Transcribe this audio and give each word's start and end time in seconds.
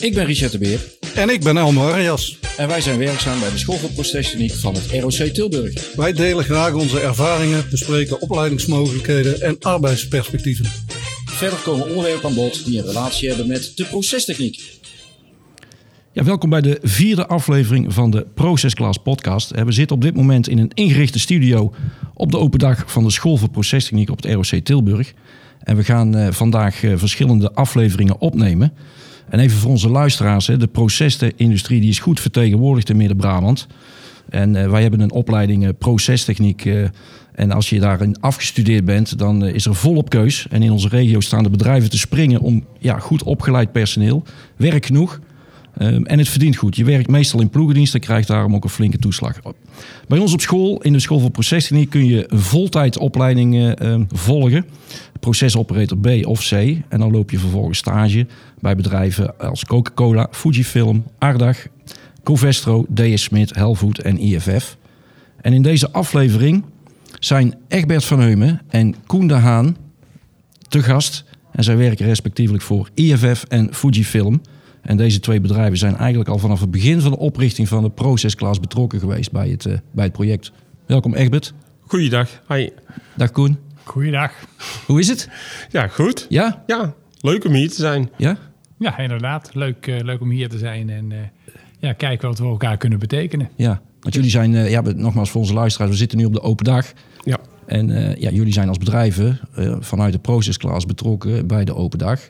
Ik 0.00 0.14
ben 0.14 0.24
Richard 0.24 0.52
de 0.52 0.58
Beer 0.58 0.80
En 1.14 1.28
ik 1.28 1.42
ben 1.42 1.56
Elmo 1.56 1.88
Arias. 1.88 2.38
en 2.56 2.68
wij 2.68 2.80
zijn 2.80 2.98
werkzaam 2.98 3.40
bij 3.40 3.50
de 3.50 3.58
School 3.58 3.76
voor 3.76 3.90
Procestechniek 3.90 4.52
van 4.52 4.74
het 4.74 4.90
ROC 4.90 5.12
Tilburg. 5.12 5.94
Wij 5.94 6.12
delen 6.12 6.44
graag 6.44 6.72
onze 6.72 7.00
ervaringen, 7.00 7.64
bespreken 7.70 8.20
opleidingsmogelijkheden 8.20 9.40
en 9.40 9.56
arbeidsperspectieven. 9.60 10.66
Verder 11.24 11.58
komen 11.58 11.88
onderwerpen 11.88 12.28
aan 12.28 12.34
bod 12.34 12.64
die 12.64 12.78
een 12.78 12.86
relatie 12.86 13.28
hebben 13.28 13.46
met 13.46 13.72
de 13.74 13.84
procestechniek. 13.84 14.62
Ja, 16.12 16.24
welkom 16.24 16.50
bij 16.50 16.60
de 16.60 16.78
vierde 16.82 17.26
aflevering 17.26 17.94
van 17.94 18.10
de 18.10 18.26
Process 18.34 18.74
Class 18.74 18.98
podcast. 18.98 19.50
Eh, 19.50 19.64
We 19.64 19.72
zitten 19.72 19.96
op 19.96 20.02
dit 20.02 20.16
moment 20.16 20.48
in 20.48 20.58
een 20.58 20.70
ingerichte 20.74 21.18
studio 21.18 21.74
op 22.14 22.30
de 22.30 22.38
open 22.38 22.58
dag 22.58 22.92
van 22.92 23.04
de 23.04 23.10
School 23.10 23.36
voor 23.36 23.50
Procestechniek 23.50 24.10
op 24.10 24.22
het 24.22 24.32
ROC 24.32 24.64
Tilburg. 24.64 25.12
En 25.60 25.76
we 25.76 25.84
gaan 25.84 26.16
eh, 26.16 26.32
vandaag 26.32 26.82
eh, 26.82 26.92
verschillende 26.96 27.52
afleveringen 27.52 28.20
opnemen. 28.20 28.72
En 29.30 29.38
even 29.38 29.58
voor 29.58 29.70
onze 29.70 29.88
luisteraars, 29.88 30.46
hè, 30.46 30.56
de 30.56 30.66
procesindustrie 30.66 31.80
die 31.80 31.90
is 31.90 31.98
goed 31.98 32.20
vertegenwoordigd 32.20 32.88
in 32.88 32.96
Midden-Brabant. 32.96 33.66
En 34.28 34.56
eh, 34.56 34.70
wij 34.70 34.82
hebben 34.82 35.00
een 35.00 35.12
opleiding 35.12 35.64
eh, 35.64 35.70
procestechniek. 35.78 36.64
eh, 36.64 36.84
en 37.34 37.50
als 37.50 37.70
je 37.70 37.80
daarin 37.80 38.20
afgestudeerd 38.20 38.84
bent, 38.84 39.18
dan 39.18 39.46
is 39.46 39.66
er 39.66 39.74
volop 39.74 40.10
keus. 40.10 40.46
En 40.50 40.62
in 40.62 40.70
onze 40.70 40.88
regio 40.88 41.20
staan 41.20 41.42
de 41.42 41.50
bedrijven 41.50 41.90
te 41.90 41.98
springen 41.98 42.40
om 42.40 42.64
ja, 42.78 42.98
goed 42.98 43.22
opgeleid 43.22 43.72
personeel. 43.72 44.22
Werk 44.56 44.86
genoeg. 44.86 45.20
Ehm, 45.80 46.02
en 46.02 46.18
het 46.18 46.28
verdient 46.28 46.56
goed. 46.56 46.76
Je 46.76 46.84
werkt 46.84 47.08
meestal 47.08 47.40
in 47.40 47.50
ploegendienst 47.50 47.94
en 47.94 48.00
krijgt 48.00 48.28
daarom 48.28 48.54
ook 48.54 48.64
een 48.64 48.70
flinke 48.70 48.98
toeslag. 48.98 49.38
Bij 50.08 50.18
ons 50.18 50.32
op 50.32 50.40
school, 50.40 50.82
in 50.82 50.92
de 50.92 50.98
School 50.98 51.18
voor 51.18 51.30
Procestechniek, 51.30 51.90
kun 51.90 52.06
je 52.06 52.32
een 52.32 52.38
voltijdopleiding 52.38 53.54
eh, 53.54 53.78
ehm, 53.78 54.04
volgen. 54.08 54.66
Procesoperator 55.20 55.98
B 55.98 56.26
of 56.26 56.48
C. 56.48 56.52
En 56.88 56.98
dan 56.98 57.10
loop 57.10 57.30
je 57.30 57.38
vervolgens 57.38 57.78
stage 57.78 58.26
bij 58.58 58.76
bedrijven 58.76 59.38
als 59.38 59.64
Coca-Cola, 59.64 60.28
Fujifilm, 60.30 61.04
Ardach, 61.18 61.66
Covestro, 62.22 62.86
DS 62.94 63.22
Smit, 63.22 63.54
Helvoet 63.54 63.98
en 63.98 64.18
IFF. 64.18 64.76
En 65.40 65.52
in 65.52 65.62
deze 65.62 65.90
aflevering 65.90 66.64
zijn 67.18 67.54
Egbert 67.68 68.04
van 68.04 68.20
Heumen 68.20 68.60
en 68.68 68.94
Koen 69.06 69.26
de 69.26 69.34
Haan 69.34 69.76
te 70.68 70.82
gast. 70.82 71.24
En 71.52 71.64
zij 71.64 71.76
werken 71.76 72.06
respectievelijk 72.06 72.64
voor 72.64 72.88
IFF 72.94 73.44
en 73.48 73.74
Fujifilm. 73.74 74.40
En 74.82 74.96
deze 74.96 75.20
twee 75.20 75.40
bedrijven 75.40 75.78
zijn 75.78 75.96
eigenlijk 75.96 76.30
al 76.30 76.38
vanaf 76.38 76.60
het 76.60 76.70
begin 76.70 77.00
van 77.00 77.10
de 77.10 77.18
oprichting 77.18 77.68
van 77.68 77.82
de 77.82 77.90
procesklaas 77.90 78.60
betrokken 78.60 79.00
geweest 79.00 79.32
bij 79.32 79.48
het, 79.48 79.66
eh, 79.66 79.74
bij 79.92 80.04
het 80.04 80.12
project. 80.12 80.52
Welkom 80.86 81.14
Egbert. 81.14 81.54
Goeiedag. 81.80 82.42
Hi. 82.48 82.68
Dag 83.16 83.30
Koen. 83.30 83.58
Goeiedag. 83.82 84.32
Hoe 84.86 85.00
is 85.00 85.08
het? 85.08 85.28
Ja, 85.70 85.86
goed. 85.86 86.26
Ja? 86.28 86.62
Ja, 86.66 86.94
leuk 87.20 87.44
om 87.44 87.52
hier 87.52 87.68
te 87.68 87.74
zijn. 87.74 88.10
Ja? 88.16 88.36
Ja, 88.78 88.98
inderdaad. 88.98 89.50
Leuk, 89.54 89.86
eh, 89.86 90.00
leuk 90.00 90.20
om 90.20 90.30
hier 90.30 90.48
te 90.48 90.58
zijn 90.58 90.90
en 90.90 91.12
eh, 91.12 91.18
ja, 91.78 91.92
kijken 91.92 92.28
wat 92.28 92.38
we 92.38 92.44
elkaar 92.44 92.76
kunnen 92.76 92.98
betekenen. 92.98 93.48
Ja. 93.56 93.80
Want 94.00 94.14
jullie 94.14 94.30
zijn, 94.30 94.54
eh, 94.54 94.70
ja, 94.70 94.80
nogmaals 94.80 95.30
voor 95.30 95.40
onze 95.40 95.54
luisteraars, 95.54 95.90
we 95.90 95.96
zitten 95.96 96.18
nu 96.18 96.24
op 96.24 96.32
de 96.32 96.42
open 96.42 96.64
dag. 96.64 96.92
Ja. 97.24 97.38
En 97.66 97.90
eh, 97.90 98.16
ja, 98.16 98.30
jullie 98.30 98.52
zijn 98.52 98.68
als 98.68 98.78
bedrijven 98.78 99.40
eh, 99.54 99.76
vanuit 99.80 100.12
de 100.12 100.18
procesklaas 100.18 100.86
betrokken 100.86 101.46
bij 101.46 101.64
de 101.64 101.74
open 101.74 101.98
dag. 101.98 102.20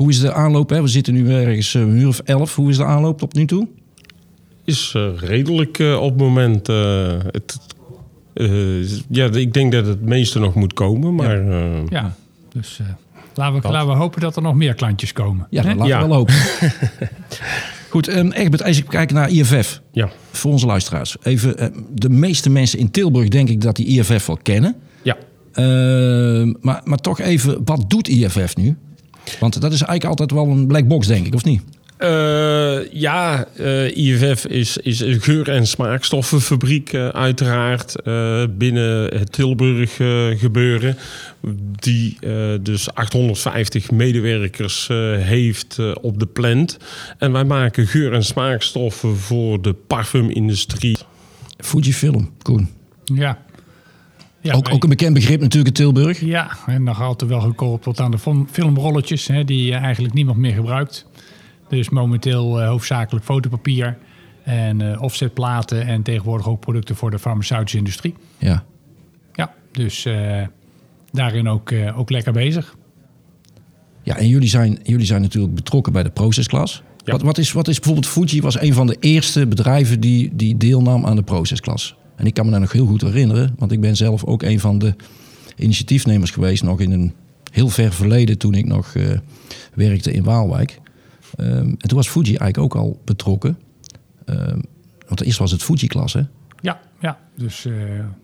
Hoe 0.00 0.08
is 0.10 0.20
de 0.20 0.32
aanloop? 0.32 0.70
Hè? 0.70 0.82
We 0.82 0.88
zitten 0.88 1.14
nu 1.14 1.32
ergens 1.32 1.74
eh, 1.74 1.82
een 1.82 1.96
uur 1.96 2.08
of 2.08 2.18
elf. 2.18 2.54
Hoe 2.54 2.70
is 2.70 2.76
de 2.76 2.84
aanloop 2.84 3.18
tot 3.18 3.34
nu 3.34 3.46
toe? 3.46 3.68
Is 4.64 4.92
eh, 4.96 5.08
redelijk 5.16 5.78
eh, 5.78 6.00
op 6.00 6.10
het 6.10 6.18
moment. 6.20 6.68
eh, 6.68 7.12
het, 7.30 7.56
eh, 8.34 8.88
ja, 9.08 9.30
ik 9.32 9.52
denk 9.52 9.72
dat 9.72 9.86
het 9.86 10.00
meeste 10.02 10.38
nog 10.38 10.54
moet 10.54 10.72
komen, 10.72 11.14
maar 11.14 11.48
eh, 11.50 11.86
Ja, 11.88 12.14
dus 12.52 12.78
eh, 12.80 12.86
laten, 13.34 13.60
we, 13.62 13.68
laten 13.68 13.88
we 13.88 13.94
hopen 13.94 14.20
dat 14.20 14.36
er 14.36 14.42
nog 14.42 14.54
meer 14.54 14.74
klantjes 14.74 15.12
komen. 15.12 15.46
Ja, 15.50 15.62
dat 15.62 15.74
laten 15.76 15.82
we 15.82 15.88
Ja. 15.88 16.06
wel 16.08 16.16
hopen. 16.16 16.34
Goed, 17.90 18.08
um, 18.16 18.32
Egbert, 18.32 18.62
als 18.62 18.78
ik 18.78 18.84
kijk 18.88 19.12
naar 19.12 19.30
IFF, 19.30 19.80
ja. 19.92 20.10
voor 20.30 20.52
onze 20.52 20.66
luisteraars. 20.66 21.16
Even, 21.22 21.72
de 21.94 22.08
meeste 22.10 22.50
mensen 22.50 22.78
in 22.78 22.90
Tilburg 22.90 23.28
denk 23.28 23.48
ik 23.48 23.60
dat 23.60 23.76
die 23.76 23.86
IFF 23.86 24.26
wel 24.26 24.38
kennen. 24.42 24.76
Ja. 25.02 25.16
Ehm, 25.52 26.52
maar, 26.60 26.80
maar 26.84 26.98
toch 26.98 27.20
even, 27.20 27.60
wat 27.64 27.84
doet 27.90 28.08
IFF 28.08 28.56
nu? 28.56 28.76
Want 29.38 29.60
dat 29.60 29.72
is 29.72 29.82
eigenlijk 29.82 30.04
altijd 30.04 30.30
wel 30.30 30.48
een 30.56 30.66
black 30.66 30.88
box, 30.88 31.06
denk 31.06 31.26
ik, 31.26 31.34
of 31.34 31.44
niet? 31.44 31.62
Eh, 31.96 32.92
ja, 32.92 33.46
eh, 33.56 33.96
IFF 33.96 34.46
is, 34.46 34.76
is 34.76 35.00
een 35.00 35.20
geur- 35.20 35.48
en 35.48 35.66
smaakstoffenfabriek 35.66 36.92
eh, 36.92 37.08
uiteraard 37.08 38.00
eh, 38.02 38.44
binnen 38.50 39.18
het 39.18 39.32
Tilburg 39.32 39.98
eh, 40.00 40.26
gebeuren. 40.38 40.96
Die 41.80 42.16
eh, 42.20 42.54
dus 42.60 42.94
850 42.94 43.90
medewerkers 43.90 44.88
eh, 44.88 44.96
heeft 45.16 45.78
op 46.00 46.18
de 46.18 46.26
plant. 46.26 46.76
En 47.18 47.32
wij 47.32 47.44
maken 47.44 47.86
geur- 47.86 48.12
en 48.12 48.24
smaakstoffen 48.24 49.16
voor 49.16 49.62
de 49.62 49.72
parfumindustrie. 49.72 50.96
Fujifilm, 51.58 52.30
Koen. 52.42 52.68
Ja. 53.04 53.38
Ja, 54.42 54.54
ook, 54.54 54.68
ook 54.72 54.82
een 54.82 54.88
bekend 54.88 55.14
begrip 55.14 55.40
natuurlijk 55.40 55.78
in 55.78 55.84
Tilburg. 55.84 56.20
ja, 56.20 56.50
en 56.66 56.82
nog 56.82 57.02
altijd 57.02 57.30
wel 57.30 57.40
gekoppeld 57.40 58.00
aan 58.00 58.10
de 58.10 58.18
film- 58.18 58.48
filmrolletjes 58.50 59.26
hè, 59.26 59.44
die 59.44 59.72
eh, 59.72 59.82
eigenlijk 59.82 60.14
niemand 60.14 60.38
meer 60.38 60.54
gebruikt. 60.54 61.06
Dus 61.68 61.88
momenteel 61.88 62.60
eh, 62.60 62.68
hoofdzakelijk 62.68 63.24
fotopapier 63.24 63.98
en 64.42 64.92
eh, 64.92 65.02
offsetplaten 65.02 65.86
en 65.86 66.02
tegenwoordig 66.02 66.48
ook 66.48 66.60
producten 66.60 66.96
voor 66.96 67.10
de 67.10 67.18
farmaceutische 67.18 67.78
industrie. 67.78 68.14
Ja. 68.38 68.64
Ja, 69.32 69.52
dus 69.72 70.06
daarin 71.12 71.48
ook, 71.48 71.72
ook 71.96 72.10
lekker 72.10 72.32
bezig. 72.32 72.76
Ja, 74.02 74.16
en 74.16 74.28
jullie 74.28 74.48
zijn, 74.48 74.78
jullie 74.82 75.06
zijn 75.06 75.22
natuurlijk 75.22 75.54
betrokken 75.54 75.92
bij 75.92 76.02
de 76.02 76.10
procesklas. 76.10 76.82
Ja. 77.04 77.12
Wat, 77.12 77.22
wat, 77.22 77.38
is, 77.38 77.52
wat 77.52 77.68
is 77.68 77.78
bijvoorbeeld 77.78 78.06
Fuji 78.06 78.40
was 78.40 78.60
een 78.60 78.74
van 78.74 78.86
de 78.86 78.96
eerste 79.00 79.46
bedrijven 79.46 80.00
die, 80.00 80.36
die 80.36 80.56
deelnam 80.56 81.06
aan 81.06 81.16
de 81.16 81.22
procesklas. 81.22 81.96
En 82.20 82.26
ik 82.26 82.34
kan 82.34 82.44
me 82.44 82.50
daar 82.50 82.60
nog 82.60 82.72
heel 82.72 82.86
goed 82.86 83.00
herinneren, 83.00 83.54
want 83.58 83.72
ik 83.72 83.80
ben 83.80 83.96
zelf 83.96 84.24
ook 84.24 84.42
een 84.42 84.60
van 84.60 84.78
de 84.78 84.94
initiatiefnemers 85.56 86.30
geweest, 86.30 86.62
nog 86.62 86.80
in 86.80 86.92
een 86.92 87.14
heel 87.50 87.68
ver 87.68 87.92
verleden 87.92 88.38
toen 88.38 88.54
ik 88.54 88.66
nog 88.66 88.94
eh, 88.94 89.18
werkte 89.74 90.12
in 90.12 90.22
Waalwijk. 90.22 90.80
Ehm, 91.36 91.48
en 91.48 91.78
toen 91.78 91.96
was 91.96 92.08
Fuji 92.08 92.36
eigenlijk 92.36 92.58
ook 92.58 92.82
al 92.82 93.00
betrokken. 93.04 93.58
Ehm, 94.24 94.58
want 95.08 95.22
eerst 95.22 95.38
was 95.38 95.50
het 95.50 95.62
Fuji-klas, 95.62 96.12
hè? 96.12 96.20
Ja, 96.60 96.80
ja. 97.00 97.18
dus 97.36 97.64
eh, 97.64 97.72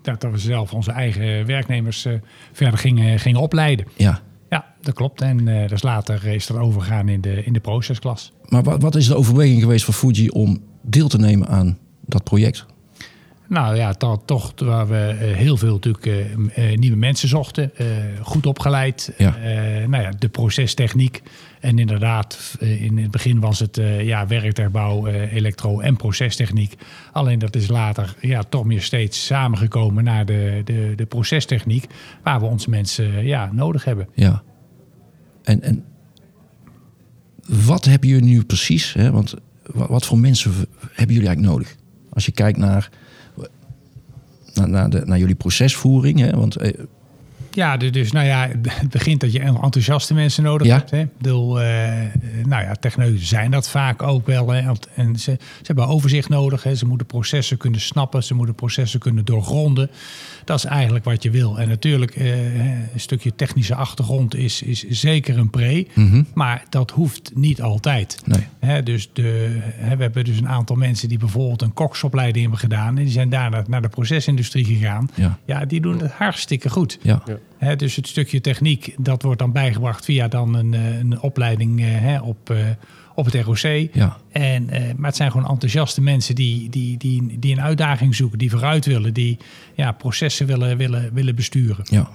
dat 0.02 0.22
we 0.22 0.38
zelf 0.38 0.72
onze 0.72 0.90
eigen 0.90 1.46
werknemers 1.46 2.04
eh, 2.04 2.12
verder 2.52 2.78
gingen, 2.78 3.18
gingen 3.18 3.40
opleiden. 3.40 3.86
Ja. 3.96 4.20
Ja, 4.50 4.74
dat 4.80 4.94
klopt. 4.94 5.20
En 5.20 5.48
eh 5.48 5.68
dus 5.68 5.82
later 5.82 6.26
is 6.26 6.46
dat 6.46 6.56
overgegaan 6.56 7.08
in 7.08 7.20
de, 7.20 7.44
in 7.44 7.52
de 7.52 7.60
procesklas. 7.60 8.32
Maar 8.48 8.62
wat, 8.62 8.82
wat 8.82 8.94
is 8.94 9.06
de 9.06 9.16
overweging 9.16 9.60
geweest 9.60 9.84
van 9.84 9.94
Fuji 9.94 10.28
om 10.28 10.62
deel 10.82 11.08
te 11.08 11.18
nemen 11.18 11.48
aan 11.48 11.78
dat 12.00 12.24
project? 12.24 12.66
Nou 13.48 13.76
ja, 13.76 13.92
to- 13.92 14.22
toch 14.24 14.52
waar 14.56 14.88
we 14.88 15.16
eh, 15.20 15.36
heel 15.36 15.56
veel 15.56 15.72
natuurlijk 15.72 16.06
eh, 16.06 16.70
eh, 16.72 16.78
nieuwe 16.78 16.96
mensen 16.96 17.28
zochten. 17.28 17.72
goed 18.22 18.46
opgeleid. 18.46 19.12
Ja. 19.18 19.36
Nou 19.86 20.02
ja, 20.02 20.10
de 20.18 20.28
procestechniek. 20.28 21.22
En 21.60 21.78
inderdaad, 21.78 22.56
in 22.60 22.98
het 22.98 23.10
begin 23.10 23.40
was 23.40 23.58
het 23.58 23.80
ja, 24.00 24.26
werktuigbouw, 24.26 25.06
elektro- 25.06 25.80
en 25.80 25.96
procestechniek. 25.96 26.74
Alleen 27.12 27.38
dat 27.38 27.56
is 27.56 27.68
later 27.68 28.16
ja, 28.20 28.42
toch 28.42 28.64
meer 28.64 28.82
steeds 28.82 29.26
samengekomen 29.26 30.04
naar 30.04 30.26
de, 30.26 30.60
de, 30.64 30.92
de 30.96 31.06
procestechniek. 31.06 31.86
Waar 32.22 32.40
we 32.40 32.46
onze 32.46 32.70
mensen 32.70 33.24
ja, 33.24 33.50
nodig 33.52 33.84
hebben. 33.84 34.08
Ja. 34.14 34.42
En, 35.42 35.62
en 35.62 35.84
wat 37.46 37.84
hebben 37.84 38.08
jullie 38.08 38.28
nu 38.28 38.44
precies? 38.44 38.92
Hè? 38.92 39.10
Want 39.10 39.34
wat, 39.72 40.06
voor 40.06 40.18
mensen 40.18 40.52
hebben 40.92 41.14
jullie 41.14 41.28
eigenlijk 41.28 41.56
nodig? 41.56 41.76
Als 42.10 42.26
je 42.26 42.32
kijkt 42.32 42.58
naar, 42.58 42.90
naar, 44.56 44.68
naar, 44.68 44.90
de, 44.90 45.02
naar 45.04 45.18
jullie 45.18 45.34
procesvoering. 45.34 46.20
Hè? 46.20 46.30
Want 46.30 46.56
eh, 46.56 46.72
Ja, 47.56 47.76
dus, 47.76 48.12
nou 48.12 48.26
ja, 48.26 48.48
het 48.70 48.90
begint 48.90 49.20
dat 49.20 49.32
je 49.32 49.40
enthousiaste 49.40 50.14
mensen 50.14 50.42
nodig 50.42 50.66
Ja. 50.66 50.74
hebt. 50.76 50.90
Hè. 50.90 51.00
Ik 51.00 51.18
bedoel, 51.18 51.60
eh, 51.60 51.92
nou 52.44 52.62
ja, 52.64 52.74
techneuten 52.80 53.26
zijn 53.26 53.50
dat 53.50 53.68
vaak 53.70 54.02
ook 54.02 54.26
wel. 54.26 54.48
Hè. 54.50 54.72
En 54.94 55.16
ze, 55.18 55.30
ze 55.40 55.62
hebben 55.62 55.86
overzicht 55.88 56.28
nodig. 56.28 56.62
Hè. 56.62 56.74
Ze 56.74 56.86
moeten 56.86 57.06
processen 57.06 57.56
kunnen 57.56 57.80
snappen. 57.80 58.22
Ze 58.24 58.34
moeten 58.34 58.54
processen 58.54 59.00
kunnen 59.00 59.24
doorgronden. 59.24 59.90
Dat 60.44 60.58
is 60.58 60.64
eigenlijk 60.64 61.04
wat 61.04 61.22
je 61.22 61.30
wil. 61.30 61.58
En 61.58 61.68
natuurlijk, 61.68 62.10
eh, 62.16 62.54
een 62.64 63.00
stukje 63.00 63.34
technische 63.34 63.74
achtergrond 63.74 64.34
is, 64.34 64.62
is 64.62 64.84
zeker 64.88 65.38
een 65.38 65.50
pre. 65.50 65.86
Maar 66.34 66.64
dat 66.68 66.90
hoeft 66.90 67.30
niet 67.34 67.62
altijd. 67.62 68.18
nee. 68.24 68.46
Hè, 68.58 68.82
dus 68.82 69.08
de, 69.12 69.58
hè, 69.62 69.96
we 69.96 70.02
hebben 70.02 70.24
dus 70.24 70.38
een 70.38 70.48
aantal 70.48 70.76
mensen 70.76 71.08
die 71.08 71.18
bijvoorbeeld 71.18 71.62
een 71.62 71.72
koksopleiding 71.74 72.40
hebben 72.42 72.60
gedaan. 72.60 72.88
En 72.98 73.04
die 73.04 73.12
zijn 73.12 73.28
daarna 73.28 73.64
naar 73.68 73.82
de 73.82 73.88
procesindustrie 73.88 74.64
gegaan. 74.64 75.08
Ja. 75.14 75.38
Ja, 75.44 75.64
die 75.64 75.80
doen 75.80 75.98
het 76.00 76.10
hartstikke 76.12 76.70
goed. 76.70 76.98
Ja. 77.02 77.22
Ja. 77.26 77.36
Hè, 77.58 77.76
dus 77.76 77.96
het 77.96 78.06
stukje 78.06 78.40
techniek, 78.40 78.94
dat 78.98 79.22
wordt 79.22 79.38
dan 79.38 79.52
bijgebracht 79.52 80.04
via 80.04 80.28
dan 80.28 80.54
een, 80.54 80.74
eh, 80.74 80.98
een 80.98 81.20
opleiding 81.20 81.80
eh, 81.80 81.86
hè, 81.88 82.20
op, 82.20 82.50
eh, 82.50 82.56
op 83.14 83.24
het 83.24 83.34
ROC. 83.34 83.88
Ja. 83.92 84.16
En, 84.30 84.70
eh, 84.70 84.94
maar 84.96 85.06
het 85.06 85.16
zijn 85.16 85.30
gewoon 85.30 85.48
enthousiaste 85.48 86.00
mensen 86.00 86.34
die, 86.34 86.68
die, 86.68 86.96
die, 86.96 87.36
die 87.38 87.52
een 87.52 87.60
uitdaging 87.60 88.14
zoeken, 88.14 88.38
die 88.38 88.50
vooruit 88.50 88.86
willen, 88.86 89.14
die 89.14 89.38
ja, 89.74 89.92
processen 89.92 90.46
willen, 90.46 90.76
willen, 90.76 91.10
willen 91.12 91.34
besturen. 91.34 91.84
ja. 91.90 92.10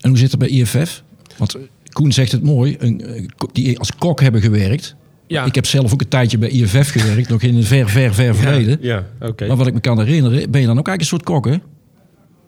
En 0.00 0.08
hoe 0.08 0.18
zit 0.18 0.30
het 0.30 0.40
bij 0.40 0.48
IFF? 0.48 1.02
Want 1.36 1.56
Koen 1.92 2.12
zegt 2.12 2.32
het 2.32 2.42
mooi, 2.42 2.76
een, 2.78 3.30
die 3.52 3.78
als 3.78 3.94
kok 3.94 4.20
hebben 4.20 4.40
gewerkt. 4.40 4.96
Ja. 5.26 5.44
Ik 5.44 5.54
heb 5.54 5.66
zelf 5.66 5.92
ook 5.92 6.00
een 6.00 6.08
tijdje 6.08 6.38
bij 6.38 6.48
IFF 6.48 6.90
gewerkt, 6.90 7.28
nog 7.28 7.42
in 7.42 7.56
een 7.56 7.64
ver, 7.64 7.88
ver, 7.88 8.14
ver 8.14 8.36
verleden. 8.36 8.78
Ja, 8.80 9.06
oké. 9.20 9.46
Maar 9.46 9.56
wat 9.56 9.66
ik 9.66 9.74
me 9.74 9.80
kan 9.80 9.98
herinneren, 9.98 10.50
ben 10.50 10.60
je 10.60 10.66
dan 10.66 10.78
ook 10.78 10.88
eigenlijk 10.88 11.00
een 11.00 11.06
soort 11.06 11.22
kok, 11.22 11.46
hè? 11.46 11.56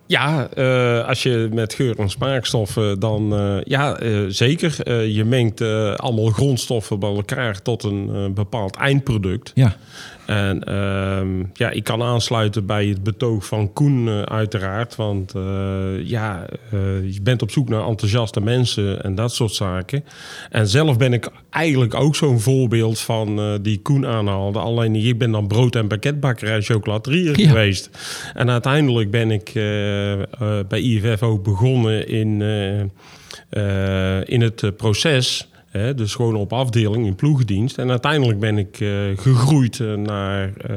Ja, 0.08 0.48
eh, 0.54 1.08
als 1.08 1.22
je 1.22 1.48
met 1.52 1.74
geur- 1.74 1.98
en 1.98 2.08
smaakstoffen 2.10 3.00
dan... 3.00 3.32
eh, 3.34 3.56
ja, 3.64 3.96
eh, 3.98 4.18
zeker. 4.28 4.92
Je 5.08 5.24
mengt 5.24 5.60
allemaal 5.96 6.26
grondstoffen 6.30 6.98
bij 6.98 7.14
elkaar 7.14 7.62
tot 7.62 7.82
een 7.82 8.34
bepaald 8.34 8.76
eindproduct. 8.76 9.52
Ja, 9.54 9.76
En 10.26 10.64
ehm, 10.64 11.28
ja, 11.52 11.70
ik 11.70 11.84
kan 11.84 12.02
aansluiten 12.02 12.66
bij 12.66 12.86
het 12.86 13.02
betoog 13.02 13.46
van 13.46 13.72
Koen 13.72 14.28
uiteraard. 14.28 14.96
Want 14.96 15.32
ja, 16.04 16.46
je 17.04 17.18
bent 17.22 17.42
op 17.42 17.50
zoek 17.50 17.68
naar 17.68 17.86
enthousiaste 17.86 18.40
mensen 18.40 19.02
en 19.02 19.14
dat 19.14 19.34
soort 19.34 19.52
zaken. 19.52 20.04
En 20.50 20.66
zelf 20.68 20.96
ben 20.98 21.12
ik 21.12 21.28
eigenlijk 21.50 21.94
ook 21.94 22.16
zo'n 22.16 22.40
voorbeeld 22.40 23.00
van 23.00 23.58
die 23.62 23.80
Koen 23.82 24.06
aanhaalde. 24.06 24.58
Alleen 24.58 24.94
ik 24.94 25.18
ben 25.18 25.30
dan 25.30 25.46
brood- 25.46 25.76
en 25.76 25.86
pakketbakker 25.86 26.48
en 26.48 26.62
chocolaterier 26.62 27.40
Ja. 27.40 27.48
geweest. 27.48 27.90
En 28.34 28.50
uiteindelijk 28.50 29.10
ben 29.10 29.30
ik 29.30 29.52
bij 30.68 30.80
IFF 30.80 31.22
ook 31.22 31.44
begonnen 31.44 32.08
in, 32.08 32.42
eh, 32.42 32.80
eh, 34.20 34.22
in 34.24 34.40
het 34.40 34.62
eh, 34.62 34.70
proces... 34.76 35.48
Hè, 35.68 35.94
dus 35.94 36.14
gewoon 36.14 36.34
op 36.34 36.52
afdeling 36.52 37.06
in 37.06 37.14
ploegendienst. 37.14 37.78
En 37.78 37.90
uiteindelijk 37.90 38.40
ben 38.40 38.58
ik 38.58 38.80
eh, 38.80 38.88
gegroeid 39.16 39.80
eh, 39.80 39.94
naar 39.94 40.56
eh, 40.56 40.76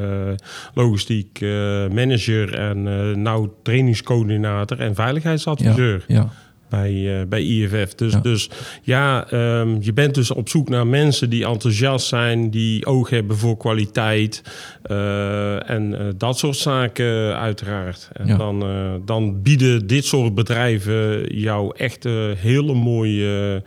logistiek 0.73 1.41
eh, 1.41 1.49
manager 1.87 2.53
en 2.53 2.87
eh 2.87 3.15
nou 3.15 3.49
trainingscoördinator 3.63 4.79
en 4.79 4.95
veiligheidsadviseur 4.95 6.03
ja. 6.07 6.29
Bij, 6.71 7.19
eh, 7.21 7.27
bij 7.27 7.41
IFF. 7.41 7.95
Dus 7.95 8.13
Ja. 8.13 8.19
dus, 8.19 8.49
ja 8.81 9.27
ehm, 9.29 9.77
je 9.79 9.93
bent 9.93 10.15
dus 10.15 10.31
op 10.31 10.49
zoek 10.49 10.69
naar 10.69 10.87
mensen 10.87 11.29
die 11.29 11.45
enthousiast 11.45 12.07
zijn, 12.07 12.49
die 12.49 12.85
oog 12.85 13.09
hebben 13.09 13.37
voor 13.37 13.57
kwaliteit 13.57 14.41
eh, 14.83 15.69
en 15.69 15.99
eh, 15.99 16.05
dat 16.17 16.37
soort 16.37 16.55
zaken 16.57 17.37
uiteraard. 17.39 18.09
En 18.13 18.27
Ja. 18.27 18.37
dan, 18.37 18.63
dan 19.05 19.41
bieden 19.41 19.87
dit 19.87 20.05
soort 20.05 20.35
bedrijven 20.35 21.35
jou 21.37 21.75
echt 21.77 22.05
een 22.05 22.35
hele 22.37 22.73
mooie 22.73 23.63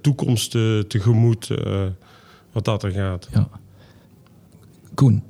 toekomst 0.00 0.50
tegemoet 0.88 1.48
wat 2.52 2.64
dat 2.64 2.82
er 2.82 2.90
gaat. 2.90 3.28
ja. 3.32 3.48
Koen, 4.94 5.22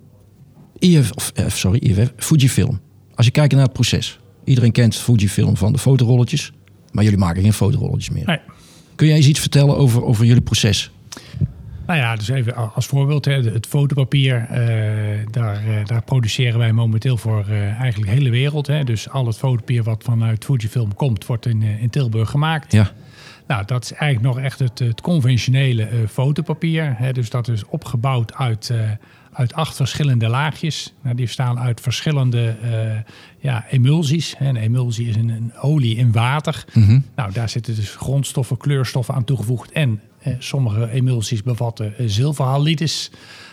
IF, 0.79 1.11
of, 1.13 1.33
sorry, 1.47 1.79
IFF, 1.79 2.13
Fujifilm. 2.17 2.81
Als 3.15 3.27
je 3.27 3.33
kijkt 3.33 3.55
naar 3.55 3.63
het 3.63 3.73
proces. 3.73 4.19
Iedereen 4.45 4.73
kent 4.73 4.97
Fujifilm 4.97 5.57
van 5.57 5.73
de 5.73 5.79
fotorolletjes. 5.79 6.53
Maar 6.97 7.05
jullie 7.05 7.19
maken 7.19 7.43
geen 7.43 7.53
fotorolletjes 7.53 8.11
meer. 8.11 8.27
Nee. 8.27 8.39
Kun 8.95 9.07
jij 9.07 9.17
eens 9.17 9.27
iets 9.27 9.41
vertellen 9.41 9.77
over, 9.77 10.05
over 10.05 10.25
jullie 10.25 10.43
proces? 10.43 10.91
Nou 11.87 11.99
ja, 11.99 12.17
dus 12.17 12.29
even 12.29 12.75
als 12.75 12.87
voorbeeld, 12.87 13.25
het 13.25 13.67
fotopapier, 13.67 14.47
eh, 14.51 14.59
daar, 15.31 15.57
eh, 15.57 15.85
daar 15.85 16.03
produceren 16.03 16.59
wij 16.59 16.73
momenteel 16.73 17.17
voor 17.17 17.45
eh, 17.49 17.81
eigenlijk 17.81 18.11
de 18.13 18.19
hele 18.19 18.31
wereld. 18.31 18.67
Dus 18.85 19.09
al 19.11 19.27
het 19.27 19.37
fotopapier 19.37 19.83
wat 19.83 20.03
vanuit 20.03 20.45
Fujifilm 20.45 20.95
komt, 20.95 21.27
wordt 21.27 21.47
in, 21.47 21.63
in 21.63 21.91
Tilburg 21.91 22.31
gemaakt. 22.31 22.73
Ja, 22.73 22.91
Nou, 23.47 23.65
dat 23.65 23.85
is 23.85 23.93
eigenlijk 23.93 24.35
nog 24.35 24.45
echt 24.45 24.59
het, 24.59 24.79
het 24.79 25.01
conventionele 25.01 25.89
fotopapier. 26.09 26.97
Dus 27.13 27.31
dat 27.31 27.49
is 27.49 27.67
opgebouwd 27.67 28.35
uit, 28.35 28.73
uit 29.37 29.53
acht 29.55 29.77
verschillende 29.77 30.29
laagjes. 30.29 30.93
Nou, 31.03 31.17
die 31.17 31.25
bestaan 31.25 31.59
uit 31.59 31.81
verschillende 31.81 32.57
eh, 32.63 33.13
ja, 33.39 33.65
emulsies. 33.71 34.35
Een 34.39 34.57
emulsie 34.57 35.09
is 35.09 35.17
een, 35.17 35.29
een 35.29 35.53
olie 35.61 35.97
in 35.97 36.13
water. 36.13 36.65
Nou, 37.15 37.33
daar 37.33 37.49
zitten 37.49 37.75
dus 37.75 37.91
grondstoffen, 37.91 38.57
kleurstoffen 38.57 39.15
aan 39.15 39.25
toegevoegd. 39.25 39.71
En 39.73 40.01
eh, 40.19 40.33
sommige 40.39 40.91
emulsies 40.91 41.43
bevatten 41.43 41.99
eh, 41.99 42.07
zilverhalides. 42.09 43.11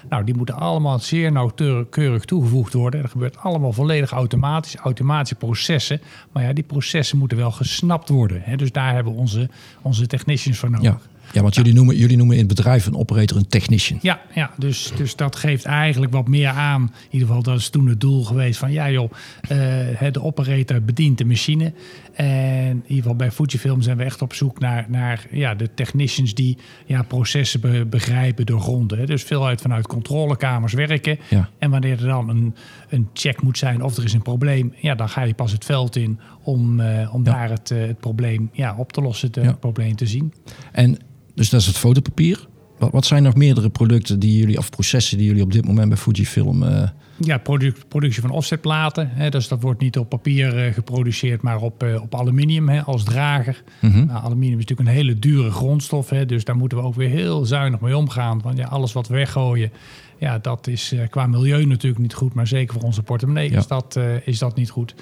Nou, 0.09 0.24
die 0.24 0.35
moeten 0.35 0.56
allemaal 0.56 1.00
zeer 1.00 1.31
nauwkeurig 1.31 2.25
toegevoegd 2.25 2.74
worden. 2.74 3.01
Dat 3.01 3.12
gebeurt 3.12 3.38
allemaal 3.38 3.74
volledig 3.74 4.12
automatisch, 4.12 4.75
automatische 4.75 5.36
processen. 5.36 6.01
Maar 6.31 6.44
ja, 6.44 6.53
die 6.53 6.63
processen 6.63 7.18
moeten 7.18 7.38
wel 7.38 7.51
gesnapt 7.51 8.09
worden. 8.09 8.41
Hè? 8.41 8.56
Dus 8.56 8.71
daar 8.71 8.94
hebben 8.94 9.13
we 9.13 9.19
onze, 9.19 9.50
onze 9.81 10.07
technicians 10.07 10.57
voor 10.57 10.69
nodig. 10.69 10.91
ja. 10.91 11.12
Ja 11.31 11.41
want 11.41 11.55
jullie 11.55 11.73
noemen, 11.73 11.95
jullie 11.95 12.17
noemen 12.17 12.35
in 12.37 12.45
het 12.47 12.55
bedrijf 12.55 12.85
een 12.85 12.95
operator 12.95 13.37
een 13.37 13.47
technician. 13.47 13.99
Ja, 14.01 14.21
ja 14.33 14.51
dus, 14.57 14.91
dus 14.95 15.15
dat 15.15 15.35
geeft 15.35 15.65
eigenlijk 15.65 16.11
wat 16.11 16.27
meer 16.27 16.47
aan. 16.47 16.81
In 16.81 16.89
ieder 17.09 17.27
geval, 17.27 17.43
dat 17.43 17.59
is 17.59 17.69
toen 17.69 17.87
het 17.87 18.01
doel 18.01 18.23
geweest 18.23 18.59
van... 18.59 18.71
ja 18.71 18.89
joh, 18.89 19.11
eh, 19.41 20.11
de 20.11 20.21
operator 20.21 20.81
bedient 20.81 21.17
de 21.17 21.25
machine. 21.25 21.73
En 22.13 22.69
in 22.69 22.81
ieder 22.83 22.95
geval 22.95 23.15
bij 23.15 23.31
Fujifilm 23.31 23.81
zijn 23.81 23.97
we 23.97 24.03
echt 24.03 24.21
op 24.21 24.33
zoek 24.33 24.59
naar, 24.59 24.85
naar 24.87 25.25
ja, 25.31 25.55
de 25.55 25.73
technicians... 25.73 26.33
die 26.33 26.57
ja, 26.85 27.03
processen 27.03 27.59
be- 27.59 27.85
begrijpen, 27.85 28.45
doorgronden. 28.45 28.97
Hè. 28.99 29.05
Dus 29.05 29.23
veel 29.23 29.45
uit 29.47 29.61
vanuit 29.61 29.87
controlekamers 29.87 30.73
werken. 30.73 31.19
Ja. 31.29 31.49
En 31.57 31.69
wanneer 31.69 31.99
er 32.01 32.07
dan 32.07 32.29
een, 32.29 32.55
een 32.89 33.09
check 33.13 33.41
moet 33.41 33.57
zijn 33.57 33.81
of 33.81 33.97
er 33.97 34.03
is 34.03 34.13
een 34.13 34.21
probleem... 34.21 34.73
ja, 34.75 34.95
dan 34.95 35.09
ga 35.09 35.21
je 35.21 35.33
pas 35.33 35.51
het 35.51 35.65
veld 35.65 35.95
in 35.95 36.19
om, 36.43 36.79
eh, 36.79 37.13
om 37.13 37.25
Ja. 37.25 37.31
daar 37.31 37.49
het, 37.49 37.71
eh, 37.71 37.79
het 37.79 37.99
probleem 37.99 38.49
ja, 38.53 38.75
op 38.77 38.91
te 38.93 39.01
lossen... 39.01 39.29
het 39.41 39.59
probleem 39.59 39.95
te 39.95 40.05
zien. 40.07 40.33
En 40.71 40.97
dus 41.35 41.50
dat 41.50 41.62
is 41.62 41.68
het 41.68 41.77
fotopapier. 41.77 42.47
Wat, 42.80 42.91
wat 42.91 43.06
zijn 43.06 43.24
nog 43.24 43.35
meerdere 43.35 43.69
producten 43.69 44.19
die 44.19 44.38
jullie, 44.38 44.57
of 44.57 44.69
processen 44.69 45.18
die 45.18 45.27
jullie 45.27 45.44
op 45.44 45.51
dit 45.51 45.65
moment 45.65 45.88
bij 45.89 45.97
Fujifilm... 45.97 46.63
eh 46.63 46.88
Ja, 47.19 47.38
produc- 47.38 47.88
productie 47.88 48.21
van 48.21 48.30
offsetplaten. 48.31 49.09
Hè, 49.12 49.30
dus 49.30 49.47
dat 49.47 49.62
wordt 49.62 49.81
niet 49.81 49.97
op 49.97 50.09
papier 50.09 50.57
eh, 50.65 50.74
geproduceerd, 50.74 51.41
maar 51.41 51.62
op, 51.62 51.83
eh, 51.83 52.01
op 52.01 52.15
aluminium 52.15 52.69
hè, 52.69 52.81
als 52.83 53.03
drager. 53.03 53.63
Mhm. 53.81 54.06
Nou, 54.06 54.24
aluminium 54.24 54.59
is 54.59 54.65
natuurlijk 54.65 54.89
een 54.89 54.95
hele 54.95 55.19
dure 55.19 55.51
grondstof. 55.51 56.09
Hè, 56.09 56.25
dus 56.25 56.44
daar 56.44 56.56
moeten 56.56 56.77
we 56.77 56.83
ook 56.83 56.95
weer 56.95 57.09
heel 57.09 57.45
zuinig 57.45 57.79
mee 57.79 57.97
omgaan. 57.97 58.41
Want 58.41 58.57
ja, 58.57 58.68
alles 58.68 58.94
wat 58.94 59.07
we 59.07 59.13
weggooien, 59.15 59.71
ja, 60.18 60.39
dat 60.39 60.68
is 60.68 60.94
qua 61.09 61.27
milieu 61.27 61.65
natuurlijk 61.65 62.01
niet 62.01 62.13
goed. 62.13 62.33
Maar 62.33 62.47
zeker 62.47 62.74
voor 62.74 62.83
onze 62.83 63.03
portemonnee 63.03 63.51
Ja. 63.51 63.57
is, 63.57 63.68
dat, 63.68 64.00
is 64.25 64.39
dat 64.39 64.56
niet 64.56 64.69
goed. 64.69 64.95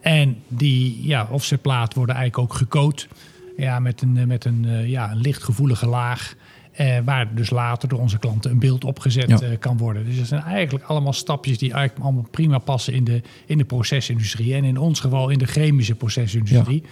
En 0.00 0.36
die 0.48 1.06
ja, 1.06 1.28
offsetplaten 1.30 1.96
worden 1.98 2.14
eigenlijk 2.16 2.52
ook 2.52 2.58
gecoat. 2.58 3.08
Ja, 3.56 3.78
met 3.78 4.02
een, 4.02 4.16
eh, 4.16 4.24
met 4.26 4.44
een, 4.44 4.64
eh, 4.64 4.88
ja, 4.88 5.10
een 5.10 5.20
lichtgevoelige 5.20 5.86
laag. 5.86 6.34
Eh, 6.72 6.98
waar 7.04 7.34
dus 7.34 7.50
later 7.50 7.88
door 7.88 7.98
onze 7.98 8.18
klanten 8.18 8.50
een 8.50 8.58
beeld 8.58 8.84
opgezet 8.84 9.28
Ja. 9.28 9.40
eh, 9.40 9.58
kan 9.58 9.76
worden. 9.76 10.04
Dus 10.04 10.16
dat 10.18 10.26
zijn 10.26 10.42
eigenlijk 10.42 10.84
allemaal 10.84 11.12
stapjes 11.12 11.58
die 11.58 11.72
eigenlijk 11.72 12.04
allemaal 12.04 12.26
prima 12.30 12.58
passen 12.58 12.92
in 12.92 13.04
de, 13.04 13.22
in 13.46 13.58
de 13.58 13.64
procesindustrie. 13.64 14.54
En 14.54 14.64
in 14.64 14.76
ons 14.78 15.00
geval 15.00 15.28
in 15.28 15.38
de 15.38 15.46
chemische 15.46 15.94
procesindustrie. 15.94 16.82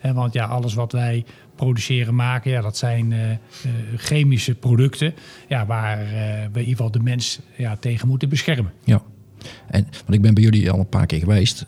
Eh, 0.00 0.12
want 0.12 0.32
ja, 0.32 0.44
alles 0.44 0.74
wat 0.74 0.92
wij 0.92 1.24
produceren, 1.56 2.14
maken, 2.14 2.50
ja, 2.50 2.60
dat 2.60 2.76
zijn 2.76 3.14
chemische 3.96 4.54
producten. 4.54 5.14
Ja, 5.48 5.66
waar 5.66 5.98
eh, 5.98 6.06
we 6.06 6.48
in 6.52 6.58
ieder 6.58 6.64
geval 6.64 6.90
de 6.90 7.00
mens 7.00 7.40
ja, 7.56 7.76
tegen 7.76 8.08
moeten 8.08 8.28
beschermen. 8.28 8.72
Ja. 8.84 9.02
En, 9.66 9.82
want 9.92 10.14
ik 10.14 10.22
ben 10.22 10.34
bij 10.34 10.42
jullie 10.42 10.70
al 10.70 10.78
een 10.78 10.88
paar 10.88 11.06
keer 11.06 11.18
geweest. 11.18 11.66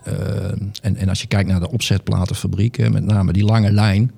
en, 0.82 0.96
en 0.96 1.08
als 1.08 1.20
je 1.20 1.26
kijkt 1.26 1.48
naar 1.48 1.60
de 1.60 1.70
opzetplatenfabriek, 1.70 2.90
met 2.90 3.04
name 3.04 3.32
die 3.32 3.44
lange 3.44 3.72
lijn. 3.72 4.10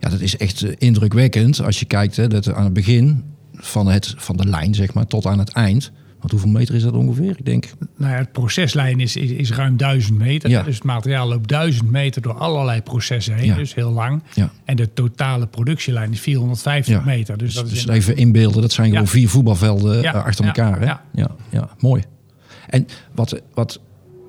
Ja, 0.00 0.08
dat 0.08 0.20
is 0.20 0.36
echt 0.36 0.62
eh, 0.62 0.72
indrukwekkend 0.78 1.60
als 1.64 1.78
je 1.78 1.84
kijkt 1.86 2.16
hè, 2.16 2.28
dat 2.28 2.52
aan 2.52 2.64
het 2.64 2.72
begin 2.72 3.24
van, 3.54 3.86
het, 3.86 4.14
van 4.16 4.36
de 4.36 4.46
lijn, 4.46 4.74
zeg 4.74 4.94
maar, 4.94 5.06
tot 5.06 5.26
aan 5.26 5.38
het 5.38 5.50
eind. 5.50 5.92
Want 6.18 6.32
hoeveel 6.32 6.50
meter 6.50 6.74
is 6.74 6.82
dat 6.82 6.92
ongeveer? 6.92 7.30
Ik 7.38 7.44
denk, 7.44 7.66
Nou 7.96 8.12
ja, 8.12 8.18
het 8.18 8.32
proceslijn 8.32 9.00
is, 9.00 9.16
is, 9.16 9.30
is 9.30 9.52
ruim 9.52 9.76
1000 9.76 10.18
meter. 10.18 10.50
Ja. 10.50 10.62
Dus 10.62 10.74
het 10.74 10.84
materiaal 10.84 11.28
loopt 11.28 11.48
1000 11.48 11.90
meter 11.90 12.22
door 12.22 12.34
allerlei 12.34 12.82
processen 12.82 13.34
heen. 13.34 13.46
Ja. 13.46 13.54
Dus 13.56 13.74
heel 13.74 13.90
lang. 13.90 14.22
En 14.64 14.76
de 14.76 14.92
totale 14.92 15.46
productielijn 15.46 16.12
is 16.12 16.20
450 16.20 16.94
Ja. 16.94 17.04
meter. 17.04 17.38
Dus, 17.38 17.54
dat 17.54 17.66
is 17.66 17.84
dus 17.84 17.86
even 17.94 18.16
inbeelden, 18.16 18.62
dat 18.62 18.72
zijn 18.72 18.90
gewoon 18.90 19.06
vier 19.06 19.28
voetbalvelden 19.28 20.04
eh, 20.04 20.24
achter 20.24 20.44
elkaar. 20.44 20.78
Hè? 20.78 20.84
ja. 20.84 21.02
Ja, 21.14 21.30
ja, 21.50 21.68
mooi. 21.78 22.02
En 22.68 22.86
wat, 23.14 23.42
wat 23.54 23.80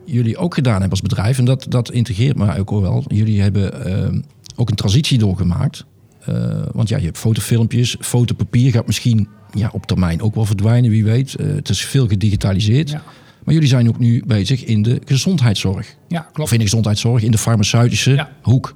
jullie 0.06 0.38
ook 0.38 0.54
gedaan 0.54 0.74
hebben 0.74 0.90
als 0.92 1.02
bedrijf, 1.02 1.38
en 1.38 1.46
dat, 1.46 1.66
dat 1.70 1.92
integreert 1.92 2.38
me 2.38 2.58
ook 2.58 2.70
wel. 2.70 3.04
Jullie 3.08 3.42
hebben 3.42 3.86
ehm, 3.86 4.22
ook 4.62 4.70
een 4.70 4.76
transitie 4.76 5.18
doorgemaakt. 5.18 5.86
Eh, 6.26 6.36
want 6.74 6.90
ja, 6.90 6.98
je 6.98 7.06
hebt 7.06 7.18
fotofilmpjes, 7.18 7.96
fotopapier 8.00 8.72
gaat 8.72 8.86
misschien 8.88 9.28
ja, 9.54 9.70
op 9.74 9.86
termijn 9.86 10.22
ook 10.22 10.36
wel 10.36 10.46
verdwijnen, 10.46 10.90
wie 10.90 11.04
weet. 11.04 11.36
Eh, 11.36 11.46
het 11.48 11.70
is 11.70 11.86
veel 11.86 12.08
gedigitaliseerd. 12.08 12.90
Ja. 12.90 13.04
Maar 13.44 13.54
jullie 13.54 13.70
zijn 13.70 13.88
ook 13.90 14.00
nu 14.00 14.24
bezig 14.28 14.64
in 14.64 14.82
de 14.82 15.02
gezondheidszorg. 15.06 15.96
ja, 16.08 16.20
Of 16.20 16.32
klopt. 16.34 16.52
in 16.52 16.58
de 16.58 16.64
gezondheidszorg, 16.64 17.24
in 17.24 17.32
de 17.32 17.38
farmaceutische 17.38 18.12
Ja. 18.12 18.30
hoek. 18.42 18.76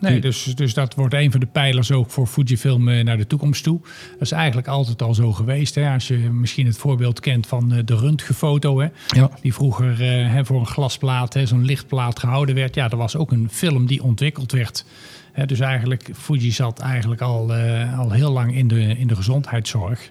Nee, 0.00 0.20
dus, 0.20 0.44
dus 0.44 0.74
dat 0.74 0.94
wordt 0.94 1.14
een 1.14 1.30
van 1.30 1.40
de 1.40 1.46
pijlers 1.46 1.92
ook 1.92 2.10
voor 2.10 2.26
Fujifilm 2.26 2.88
eh, 2.88 3.04
naar 3.04 3.16
de 3.16 3.26
toekomst 3.26 3.62
toe. 3.62 3.80
Dat 4.12 4.20
is 4.20 4.32
eigenlijk 4.32 4.68
altijd 4.68 5.02
al 5.02 5.14
zo 5.14 5.32
geweest. 5.32 5.74
Hè? 5.74 5.92
Als 5.92 6.08
je 6.08 6.16
misschien 6.16 6.66
het 6.66 6.76
voorbeeld 6.76 7.20
kent 7.20 7.46
van 7.46 7.72
eh, 7.72 7.78
de 7.84 7.96
röntgenfoto. 7.96 8.80
Hè? 8.80 8.88
Ja, 9.06 9.30
Die 9.40 9.54
vroeger 9.54 9.92
eh, 10.00 10.32
hè, 10.32 10.44
voor 10.44 10.60
een 10.60 10.66
glasplaat, 10.66 11.38
zo'n 11.44 11.64
lichtplaat 11.64 12.18
gehouden 12.18 12.54
werd. 12.54 12.74
Ja, 12.74 12.90
er 12.90 12.96
was 12.96 13.16
ook 13.16 13.32
een 13.32 13.48
film 13.50 13.86
die 13.86 14.02
ontwikkeld 14.02 14.52
werd. 14.52 14.84
Hè, 15.32 15.46
dus 15.46 15.60
eigenlijk, 15.60 16.10
Fuji 16.14 16.50
zat 16.52 16.78
eigenlijk 16.78 17.20
al, 17.20 17.52
al 17.96 18.10
heel 18.10 18.32
lang 18.32 18.54
in 18.54 18.68
de, 18.68 18.98
in 18.98 19.06
de 19.06 19.16
gezondheidszorg. 19.16 20.10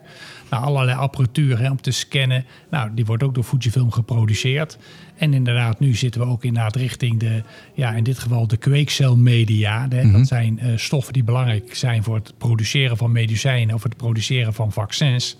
Nou, 0.49 0.63
allerlei 0.63 0.97
apparatuur 0.97 1.59
hè, 1.59 1.69
om 1.69 1.81
te 1.81 1.91
scannen. 1.91 2.45
Nou, 2.69 2.89
die 2.93 3.05
wordt 3.05 3.23
ook 3.23 3.33
door 3.33 3.43
Fujifilm 3.43 3.91
geproduceerd. 3.91 4.77
En 5.19 5.33
inderdaad, 5.33 5.79
nu 5.79 5.95
zitten 5.95 6.21
we 6.21 6.27
ook 6.27 6.43
inderdaad 6.43 6.75
richting 6.75 7.19
de, 7.19 7.43
ja, 7.73 7.93
in 7.93 8.03
dit 8.03 8.19
geval 8.19 8.47
de 8.47 8.57
kweekcelmedia. 8.57 9.87
Dat 9.87 10.27
zijn 10.27 10.59
eh, 10.59 10.71
stoffen 10.77 11.13
die 11.13 11.23
belangrijk 11.23 11.75
zijn 11.75 12.03
voor 12.03 12.15
het 12.15 12.33
produceren 12.37 12.97
van 12.97 13.11
medicijnen 13.11 13.75
of 13.75 13.83
het 13.83 13.97
produceren 13.97 14.53
van 14.53 14.71
vaccins. 14.71 15.37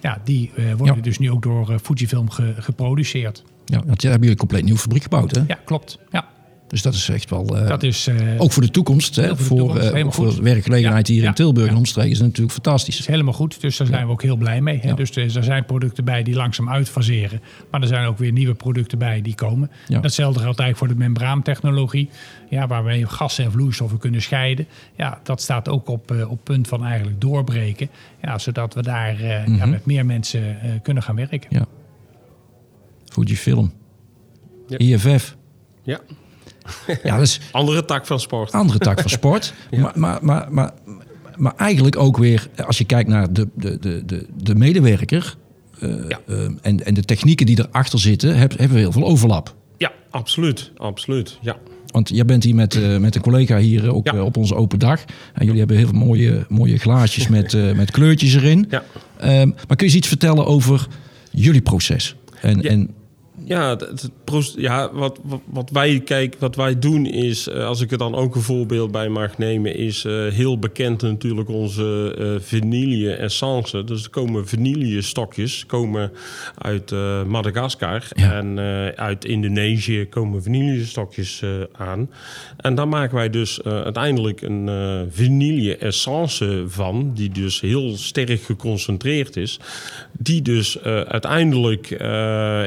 Ja, 0.00 0.20
die 0.24 0.50
eh, 0.56 0.64
worden 0.74 0.96
Ja. 0.96 1.02
dus 1.02 1.18
nu 1.18 1.30
ook 1.30 1.42
door 1.42 1.70
eh, 1.70 1.76
Fujifilm 1.82 2.30
ge- 2.30 2.54
geproduceerd. 2.58 3.44
Ja, 3.64 3.76
want 3.76 3.86
daar 3.86 4.10
hebben 4.10 4.10
jullie 4.12 4.30
een 4.30 4.36
compleet 4.36 4.64
nieuwe 4.64 4.78
fabriek 4.78 5.02
gebouwd. 5.02 5.34
Hè? 5.34 5.42
Ja, 5.46 5.58
klopt. 5.64 5.98
Ja, 6.10 6.28
Dus 6.68 6.82
dat 6.82 6.94
is 6.94 7.08
echt 7.08 7.30
wel... 7.30 7.56
eh, 7.58 7.68
dat 7.68 7.82
is, 7.82 8.06
eh, 8.06 8.16
ook 8.38 8.52
voor 8.52 8.62
de 8.62 8.70
toekomst, 8.70 9.16
hè? 9.16 9.26
Voor 9.28 9.36
de 9.36 9.42
voor, 9.44 9.56
toekomst, 9.58 9.92
eh, 9.92 10.10
voor 10.10 10.42
werkgelegenheid 10.42 11.06
Ja, 11.08 11.12
hier 11.14 11.22
ja, 11.22 11.28
in 11.28 11.34
Tilburg 11.34 11.66
ja. 11.66 11.72
en 11.72 11.78
omstreken 11.78 12.10
is 12.10 12.16
het 12.18 12.26
natuurlijk 12.26 12.52
fantastisch. 12.54 12.98
is 12.98 13.06
helemaal 13.06 13.32
goed. 13.32 13.60
Dus 13.60 13.76
daar 13.76 13.86
zijn 13.86 14.06
we 14.06 14.12
ook 14.12 14.22
heel 14.22 14.36
blij 14.36 14.60
mee. 14.60 14.78
Hè? 14.78 14.88
Ja. 14.88 14.94
Dus 14.94 15.16
er 15.16 15.44
zijn 15.44 15.64
producten 15.64 16.04
bij 16.04 16.22
die 16.22 16.34
langzaam 16.34 16.68
uitfaseren. 16.70 17.40
Maar 17.70 17.80
er 17.80 17.86
zijn 17.86 18.06
ook 18.06 18.18
weer 18.18 18.32
nieuwe 18.32 18.54
producten 18.54 18.98
bij 18.98 19.22
die 19.22 19.34
komen. 19.34 19.70
Ja. 19.88 20.00
Datzelfde 20.00 20.40
geldt 20.40 20.58
eigenlijk 20.60 20.92
voor 20.92 21.00
de 21.00 21.08
membraantechnologie. 21.08 22.08
Ja, 22.50 22.66
waar 22.66 22.84
we 22.84 23.06
gassen 23.06 23.44
en 23.44 23.50
vloeistoffen 23.52 23.98
kunnen 23.98 24.22
scheiden. 24.22 24.66
Ja, 24.96 25.20
dat 25.22 25.40
staat 25.42 25.68
ook 25.68 25.88
op, 25.88 26.10
eh, 26.10 26.30
op 26.30 26.44
punt 26.44 26.68
van 26.68 26.84
eigenlijk 26.84 27.20
doorbreken. 27.20 27.88
Ja, 28.22 28.38
zodat 28.38 28.74
we 28.74 28.82
daar 28.82 29.14
eh, 29.20 29.28
ja, 29.28 29.42
Mhm. 29.46 29.70
met 29.70 29.86
meer 29.86 30.06
mensen 30.06 30.60
eh, 30.60 30.70
kunnen 30.82 31.02
gaan 31.02 31.16
werken. 31.16 31.40
Ja. 31.48 31.66
Fujifilm. 33.04 33.72
Ja. 34.68 34.78
IFF. 34.78 35.36
Ja. 35.82 36.00
Ja, 37.02 37.16
is 37.18 37.40
Andere 37.52 37.84
tak 37.84 38.06
van 38.06 38.20
sport. 38.20 38.52
andere 38.52 38.78
tak 38.78 39.00
van 39.00 39.10
sport. 39.10 39.54
maar, 39.80 39.92
maar, 39.94 40.18
maar, 40.22 40.46
maar, 40.50 40.72
maar 41.36 41.52
eigenlijk 41.56 41.96
ook 41.96 42.16
weer, 42.16 42.48
als 42.66 42.78
je 42.78 42.84
kijkt 42.84 43.08
naar 43.08 43.32
de, 43.32 43.48
de, 43.54 43.78
de, 43.78 44.02
de, 44.06 44.26
de 44.42 44.54
medewerker... 44.54 45.36
eh, 45.80 45.90
Ja. 46.08 46.20
eh, 46.26 46.44
en, 46.62 46.84
en 46.86 46.94
de 46.94 47.02
technieken 47.04 47.46
die 47.46 47.58
erachter 47.68 47.98
zitten, 48.00 48.36
heb- 48.38 48.58
hebben 48.58 48.76
we 48.76 48.82
heel 48.82 48.92
veel 48.92 49.04
overlap. 49.04 49.54
Ja, 49.76 49.92
absoluut. 50.10 50.70
Absoluut. 50.76 51.38
Ja. 51.40 51.56
Want 51.86 52.08
jij 52.08 52.24
bent 52.24 52.44
hier 52.44 52.54
met, 52.54 52.74
eh, 52.74 52.96
met 52.98 53.14
een 53.14 53.20
collega 53.22 53.58
hier 53.58 53.94
ook 53.94 54.06
Ja. 54.06 54.22
op 54.22 54.36
onze 54.36 54.54
open 54.54 54.78
dag. 54.78 55.04
En 55.34 55.44
jullie 55.44 55.58
hebben 55.58 55.76
heel 55.76 55.86
veel 55.88 55.98
mooie, 55.98 56.44
mooie 56.48 56.78
glaasjes 56.78 57.28
met, 57.28 57.74
met 57.76 57.90
kleurtjes 57.90 58.34
erin. 58.34 58.66
Ja. 58.70 58.84
Ehm, 59.18 59.48
maar 59.48 59.76
kun 59.76 59.76
je 59.76 59.84
eens 59.84 59.94
iets 59.94 60.08
vertellen 60.08 60.46
over 60.46 60.86
jullie 61.30 61.62
proces? 61.62 62.16
En, 62.40 62.60
Ja. 62.60 62.68
en 62.70 62.90
Ja, 63.44 63.68
het, 63.70 63.80
het 63.80 64.10
proce- 64.24 64.60
ja 64.60 64.92
wat, 64.92 65.20
wat, 65.22 65.40
wat 65.44 65.70
wij 65.70 66.00
kijk, 66.00 66.36
wat 66.38 66.56
wij 66.56 66.78
doen 66.78 67.06
is, 67.06 67.48
eh, 67.48 67.66
als 67.66 67.80
ik 67.80 67.90
er 67.90 67.98
dan 67.98 68.14
ook 68.14 68.34
een 68.34 68.42
voorbeeld 68.42 68.90
bij 68.90 69.08
mag 69.08 69.38
nemen, 69.38 69.74
is 69.76 70.04
eh, 70.04 70.26
heel 70.26 70.58
bekend 70.58 71.02
natuurlijk 71.02 71.48
onze 71.48 72.14
eh 72.18 72.46
vanille 72.46 73.12
essence. 73.14 73.84
Dus 73.84 74.04
er 74.04 74.10
komen 74.10 74.48
vanille 74.48 75.02
stokjes 75.02 75.66
komen 75.66 76.12
uit 76.58 76.90
Madagaskar 77.26 78.08
Ja. 78.14 78.32
en 78.32 78.58
uit 78.96 79.24
Indonesië 79.24 80.06
komen 80.08 80.42
vanille 80.42 80.84
stokjes 80.84 81.42
aan. 81.72 82.10
En 82.56 82.74
daar 82.74 82.88
maken 82.88 83.14
wij 83.14 83.30
dus 83.30 83.62
uiteindelijk 83.62 84.42
een 84.42 84.68
vanille 85.10 85.76
essence 85.76 86.64
van, 86.66 87.10
die 87.14 87.30
dus 87.30 87.60
heel 87.60 87.96
sterk 87.96 88.42
geconcentreerd 88.42 89.36
is, 89.36 89.60
die 90.12 90.42
dus 90.42 90.82
uiteindelijk 90.82 91.90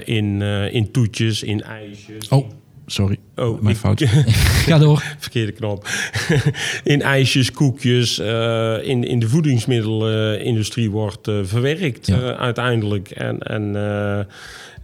in, 0.05 0.41
eh, 0.65 0.73
in 0.73 0.91
toetjes, 0.91 1.43
in 1.43 1.61
ijsjes. 1.63 2.27
oh, 2.29 2.49
sorry. 2.85 3.17
Oh, 3.35 3.61
Mijn 3.61 3.75
ik- 3.75 3.81
fout. 3.81 4.01
Ga 4.67 4.77
door. 4.77 5.03
Verkeerde 5.19 5.51
knop. 5.51 5.87
in 6.83 7.01
ijsjes, 7.01 7.51
koekjes, 7.51 8.19
eh, 8.19 8.77
in, 8.81 9.03
in 9.03 9.19
de 9.19 9.29
voedingsmiddelenindustrie 9.29 10.89
wordt 10.91 11.27
eh, 11.27 11.39
verwerkt 11.43 12.07
Ja. 12.07 12.35
uiteindelijk. 12.35 13.09
En, 13.09 13.39
en 13.39 13.75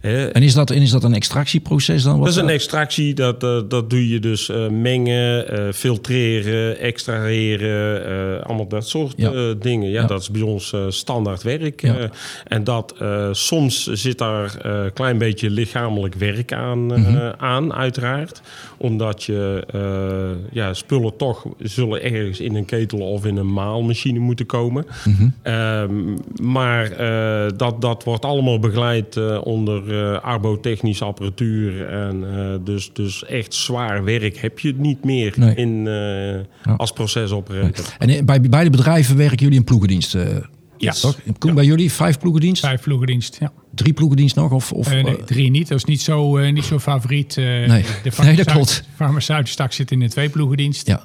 En 0.06 0.42
is 0.42 0.54
dat, 0.54 0.70
en 0.70 0.82
is 0.82 0.90
dat 0.90 1.04
een 1.04 1.14
extractieproces 1.14 2.02
dan? 2.02 2.12
Wat 2.18 2.26
dat 2.26 2.36
is 2.36 2.42
een 2.42 2.48
extractie, 2.48 3.14
dat, 3.14 3.42
eh, 3.42 3.58
dat 3.68 3.90
doe 3.90 4.08
je 4.08 4.18
dus 4.18 4.48
eh, 4.48 4.68
mengen, 4.68 5.48
eh, 5.48 5.72
filtreren, 5.72 6.78
extraheren, 6.78 8.44
allemaal 8.44 8.68
dat 8.68 8.88
soort 8.88 9.12
Ja. 9.16 9.54
dingen. 9.58 9.90
Ja, 9.90 10.00
Ja. 10.00 10.06
dat 10.06 10.20
is 10.20 10.30
bij 10.30 10.40
ons 10.42 10.74
standaard 10.88 11.42
werk. 11.42 11.80
Ja. 11.80 11.94
en 12.44 12.64
dat 12.64 12.94
soms 13.32 13.86
zit 13.86 14.18
daar 14.18 14.54
een 14.66 14.92
klein 14.92 15.18
beetje 15.18 15.50
lichamelijk 15.50 16.14
werk 16.14 16.52
aan, 16.52 16.86
Mhm. 16.86 17.32
aan, 17.38 17.72
uiteraard. 17.74 18.40
Omdat 18.76 19.24
je 19.24 19.64
ja, 20.52 20.74
spullen 20.74 21.16
toch 21.16 21.44
zullen 21.58 22.02
ergens 22.02 22.40
in 22.40 22.54
een 22.54 22.64
ketel 22.64 22.98
of 22.98 23.26
in 23.26 23.36
een 23.36 23.52
maalmachine 23.52 24.18
moeten 24.18 24.46
komen. 24.46 24.86
Mhm. 25.04 25.28
Ehm, 25.42 25.94
maar 26.42 26.90
dat, 27.56 27.80
dat 27.80 28.04
wordt 28.04 28.24
allemaal 28.24 28.58
begeleid 28.58 29.40
onder 29.42 29.82
eh 29.96 30.20
arbotechnische 30.24 31.04
apparatuur. 31.04 31.88
En 31.88 32.24
eh, 32.38 32.54
dus, 32.64 32.90
dus 32.92 33.24
echt 33.24 33.54
zwaar 33.54 34.04
werk 34.04 34.36
heb 34.36 34.58
je 34.58 34.74
niet 34.76 35.04
meer 35.04 35.32
Nee. 35.36 35.54
in, 35.54 35.86
eh, 35.86 36.76
als 36.76 36.92
procesoperator. 36.92 37.84
En 37.98 38.24
bij 38.24 38.40
beide 38.40 38.70
bedrijven 38.70 39.16
werken 39.16 39.38
jullie 39.38 39.58
in 39.58 39.64
ploegendienst? 39.64 40.14
eh, 40.14 40.26
Ja. 40.78 40.92
Toch? 40.92 41.18
Koen, 41.38 41.54
bij 41.54 41.64
jullie 41.64 41.92
vijf 41.92 42.18
ploegendienst? 42.18 42.60
Vijf 42.64 42.82
vloegendienst, 42.82 43.36
ja. 43.40 43.52
Drie 43.74 43.92
ploegendienst 43.92 44.36
nog? 44.36 44.52
Of, 44.52 44.72
of, 44.72 44.92
Eh, 44.92 45.04
nee, 45.04 45.24
drie 45.24 45.50
niet. 45.50 45.68
Dat 45.68 45.78
is 45.78 45.84
niet 45.84 46.00
zo, 46.02 46.36
eh, 46.36 46.52
niet 46.52 46.64
zo 46.64 46.78
favoriet. 46.78 47.36
eh, 47.36 47.44
Nee. 47.44 47.84
De 48.02 48.10
Nee, 48.22 48.36
dat 48.36 48.46
klopt. 48.52 48.84
farmaceutische 48.96 49.56
tak 49.56 49.72
zit 49.72 49.90
in 49.90 50.00
de 50.00 50.08
twee 50.08 50.28
ploegendienst. 50.28 50.86
ja. 50.86 51.04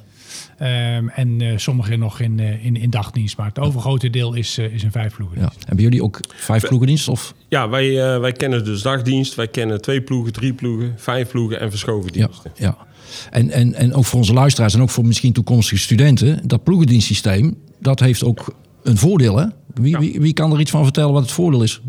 Ehm, 0.58 1.08
en 1.08 1.42
eh 1.42 1.58
sommigen 1.58 2.00
nog 2.00 2.20
in, 2.20 2.40
eh, 2.40 2.66
in, 2.66 2.76
in 2.76 2.90
dagdienst. 2.90 3.38
Maar 3.38 3.48
het 3.48 3.60
overgrote 3.60 4.10
deel 4.10 4.34
is, 4.34 4.58
eh, 4.58 4.74
is 4.74 4.84
een 4.84 4.92
vijf 4.92 5.10
ja. 5.10 5.16
ploegendienst. 5.16 5.64
En 5.68 5.76
bij 5.76 5.84
jullie 5.84 6.04
ook 6.04 6.20
vijf 6.36 6.68
ploegendienst? 6.68 7.08
Of? 7.08 7.34
Ja, 7.48 7.70
wij, 7.70 8.14
eh, 8.14 8.20
wij 8.20 8.32
kennen 8.32 8.64
dus 8.66 8.82
dagdienst. 8.82 9.36
Wij 9.36 9.48
kennen 9.48 9.82
twee 9.82 10.02
ploegen, 10.02 10.34
drie 10.34 10.54
ploegen, 10.54 10.94
vijf 10.98 11.30
ploegen 11.30 11.60
en 11.60 11.70
verschoven 11.70 12.12
diensten. 12.12 12.52
ja. 12.56 12.78
En, 13.30 13.50
en, 13.50 13.74
en 13.74 13.94
ook 13.94 14.06
voor 14.06 14.20
onze 14.20 14.34
luisteraars 14.34 14.74
en 14.74 14.82
ook 14.82 14.90
voor 14.90 15.06
misschien 15.06 15.34
toekomstige 15.34 15.82
studenten, 15.82 16.48
dat 16.48 16.64
ploegendienstsysteem, 16.64 17.56
dat 17.80 18.00
heeft 18.00 18.24
ook 18.24 18.56
een 18.84 18.98
voordeel. 18.98 19.38
Hè? 19.38 19.46
Wie, 19.74 19.92
Ja. 19.92 20.00
wie, 20.00 20.22
wie 20.22 20.34
kan 20.34 20.54
er 20.54 20.60
iets 20.60 20.72
van 20.72 20.84
vertellen 20.84 21.14
wat 21.14 21.22
het 21.22 21.32
voordeel 21.32 21.64
is? 21.64 21.82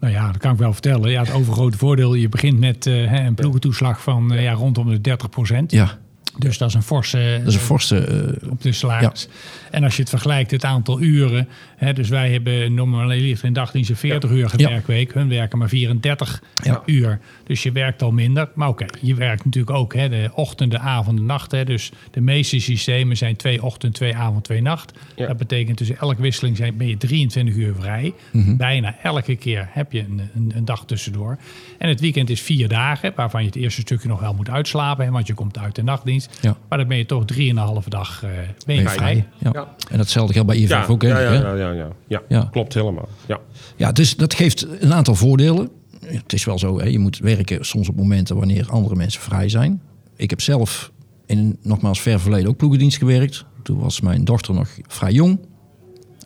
Nou 0.00 0.12
ja, 0.12 0.26
dat 0.26 0.36
kan 0.36 0.52
ik 0.52 0.58
wel 0.58 0.72
vertellen. 0.72 1.10
Ja, 1.10 1.20
het 1.20 1.32
overgrote 1.32 1.78
voordeel, 1.78 2.14
je 2.14 2.28
begint 2.28 2.58
met 2.58 2.86
eh, 2.86 2.94
hè, 2.94 3.26
een 3.26 3.34
ploegentoeslag 3.34 4.02
van 4.02 4.32
eh, 4.32 4.42
ja, 4.42 4.52
rondom 4.52 4.88
de 4.90 5.00
30 5.00 5.28
procent. 5.28 5.70
Ja, 5.72 5.98
Dus 6.38 6.58
dat 6.58 6.68
is 6.68 6.74
een 6.74 6.82
forse... 6.82 7.36
dat 7.38 7.48
is 7.48 7.54
een 7.54 7.60
forse. 7.60 7.96
eh, 8.42 8.50
op 8.50 8.62
de 8.62 8.72
salaris. 8.72 9.28
En 9.70 9.84
als 9.84 9.94
je 9.94 10.00
het 10.00 10.10
vergelijkt, 10.10 10.50
het 10.50 10.64
aantal 10.64 11.00
uren. 11.00 11.48
Hè, 11.76 11.92
dus 11.92 12.08
wij 12.08 12.32
hebben 12.32 12.74
normaliter 12.74 13.44
in 13.44 13.52
dagdienst 13.52 13.90
een 13.90 13.96
40 13.96 14.30
uur 14.30 14.52
Ja. 14.56 14.68
werkweek. 14.68 15.14
Hun 15.14 15.28
werken 15.28 15.58
maar 15.58 15.68
34 15.68 16.42
Ja. 16.64 16.82
uur. 16.86 17.20
Dus 17.46 17.62
je 17.62 17.72
werkt 17.72 18.02
al 18.02 18.10
minder. 18.10 18.48
Maar 18.54 18.68
oké, 18.68 18.86
je 19.00 19.14
werkt 19.14 19.44
natuurlijk 19.44 19.76
ook 19.76 19.94
hè, 19.94 20.08
de 20.08 20.30
ochtend, 20.34 20.70
de 20.70 20.78
avond, 20.78 21.16
de 21.16 21.22
nacht. 21.22 21.50
Hè. 21.50 21.64
Dus 21.64 21.90
de 22.10 22.20
meeste 22.20 22.60
systemen 22.60 23.16
zijn 23.16 23.36
twee 23.36 23.62
ochtend, 23.62 23.94
twee 23.94 24.16
avond, 24.16 24.44
twee 24.44 24.60
nacht. 24.62 24.92
Ja. 25.16 25.26
Dat 25.26 25.36
betekent 25.36 25.76
tussen 25.76 25.98
elke 25.98 26.22
wisseling 26.22 26.56
zijn, 26.56 26.76
ben 26.76 26.86
je 26.88 26.96
23 26.96 27.54
uur 27.54 27.74
vrij. 27.80 28.12
Mhm. 28.32 28.56
Bijna 28.56 28.94
elke 29.02 29.36
keer 29.36 29.68
heb 29.70 29.92
je 29.92 30.00
een, 30.00 30.20
een, 30.34 30.52
een 30.54 30.64
dag 30.64 30.84
tussendoor. 30.86 31.38
En 31.78 31.88
het 31.88 32.00
weekend 32.00 32.30
is 32.30 32.40
vier 32.40 32.68
dagen, 32.68 33.12
waarvan 33.16 33.40
je 33.40 33.46
het 33.46 33.56
eerste 33.56 33.80
stukje 33.80 34.08
nog 34.08 34.20
wel 34.20 34.34
moet 34.34 34.50
uitslapen. 34.50 35.04
Hè, 35.04 35.10
want 35.10 35.26
je 35.26 35.34
komt 35.34 35.58
uit 35.58 35.74
de 35.74 35.82
nachtdienst. 35.82 36.27
Ja. 36.40 36.56
Maar 36.68 36.78
dan 36.78 36.88
ben 36.88 36.96
je 36.96 37.06
toch 37.06 37.24
drieënhalve 37.24 37.90
dag 37.90 38.22
eh, 38.22 38.30
ben 38.30 38.36
je 38.46 38.54
ben 38.66 38.74
je 38.76 38.82
vrij. 38.82 38.96
vrij. 38.96 39.26
Ja. 39.38 39.50
Ja. 39.52 39.74
En 39.90 39.96
datzelfde 39.98 40.32
geldt 40.32 40.48
bij 40.48 40.56
IVF 40.58 40.68
Ja, 40.70 40.86
ook. 40.88 41.02
Hè? 41.02 41.08
ja, 41.08 41.18
ja, 41.20 41.32
ja, 41.32 41.54
ja, 41.54 41.70
ja, 41.72 41.88
ja. 42.06 42.22
Ja. 42.28 42.48
klopt 42.50 42.74
helemaal. 42.74 43.08
Ja. 43.26 43.38
Ja, 43.76 43.92
dus 43.92 44.16
dat 44.16 44.34
geeft 44.34 44.66
een 44.82 44.94
aantal 44.94 45.14
voordelen. 45.14 45.68
Het 46.06 46.32
is 46.32 46.44
wel 46.44 46.58
zo, 46.58 46.78
hè, 46.80 46.86
je 46.86 46.98
moet 46.98 47.18
werken 47.18 47.64
soms 47.64 47.88
op 47.88 47.96
momenten 47.96 48.36
wanneer 48.36 48.70
andere 48.70 48.94
mensen 48.94 49.20
vrij 49.20 49.48
zijn. 49.48 49.80
Ik 50.16 50.30
heb 50.30 50.40
zelf 50.40 50.92
in 51.26 51.58
nogmaals 51.62 52.00
ver 52.00 52.20
verleden 52.20 52.48
ook 52.48 52.56
ploegendienst 52.56 52.98
gewerkt. 52.98 53.44
Toen 53.62 53.78
was 53.78 54.00
mijn 54.00 54.24
dochter 54.24 54.54
nog 54.54 54.68
vrij 54.86 55.12
jong. 55.12 55.38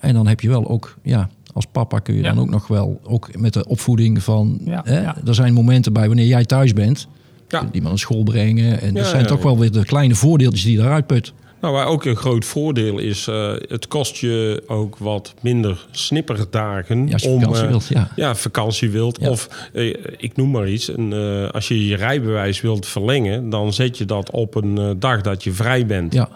En 0.01 0.15
dan 0.15 0.27
heb 0.27 0.41
je 0.41 0.49
wel 0.49 0.69
ook, 0.69 0.97
ja, 1.03 1.29
als 1.53 1.67
papa 1.73 1.99
kun 1.99 2.15
je 2.15 2.23
Ja. 2.23 2.29
dan 2.35 2.39
ook 2.43 2.51
nog 2.51 2.67
wel, 2.67 3.01
ook 3.03 3.37
met 3.39 3.53
de 3.53 3.67
opvoeding 3.67 4.23
van, 4.23 4.61
Ja, 4.65 4.81
hè, 4.85 5.01
ja. 5.01 5.17
er 5.27 5.35
zijn 5.35 5.53
momenten 5.53 5.93
bij 5.93 6.07
wanneer 6.07 6.27
jij 6.27 6.45
thuis 6.45 6.73
bent, 6.73 7.09
Ja. 7.53 7.69
die 7.73 7.83
naar 7.83 7.99
school 7.99 8.23
brengen. 8.23 8.81
En 8.81 8.95
dat 8.95 9.07
zijn 9.07 9.27
toch 9.27 9.43
wel 9.43 9.59
weer 9.59 9.73
de 9.73 9.85
kleine 9.85 10.15
voordeeltjes 10.15 10.65
die 10.65 10.77
je 10.77 10.83
eruit 10.83 11.07
put. 11.07 11.33
Nou, 11.63 11.75
waar 11.75 11.87
ook 11.87 12.05
een 12.05 12.17
groot 12.17 12.45
voordeel 12.45 12.99
is, 12.99 13.27
eh, 13.27 13.53
het 13.69 13.89
kost 13.89 14.17
je 14.17 14.63
ook 14.67 14.97
wat 14.97 15.35
minder 15.41 15.87
snipperdagen. 15.91 17.07
Ja, 17.07 17.13
als 17.13 17.23
je 17.23 17.29
om, 17.29 17.41
vakantie 17.41 17.65
eh, 17.65 17.69
wilt, 17.69 17.87
ja. 17.89 18.09
Ja, 18.17 18.35
vakantie 18.35 18.91
wilt. 18.91 19.19
Ja. 19.21 19.31
Of 19.31 19.49
eh, 19.73 19.95
ik 20.17 20.37
noem 20.37 20.51
maar 20.51 20.69
iets. 20.69 20.95
En, 20.95 21.13
als 21.53 21.69
je 21.69 21.87
je 21.87 21.97
rijbewijs 21.97 22.61
wilt 22.61 22.87
verlengen, 22.87 23.51
dan 23.51 23.73
zet 23.73 23.99
je 23.99 24.05
dat 24.05 24.31
op 24.31 24.55
een 24.55 24.97
dag 24.99 25.21
dat 25.21 25.45
je 25.45 25.53
vrij 25.53 25.87
bent. 25.87 26.13
Ja. 26.13 26.29